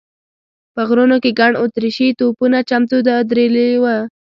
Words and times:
په 0.73 0.81
غرونو 0.87 1.17
کې 1.23 1.31
ګڼ 1.39 1.51
اتریشي 1.63 2.07
توپونه 2.19 2.57
چمتو 2.69 2.97
ودرېدلي 3.07 3.69
و. 3.81 3.85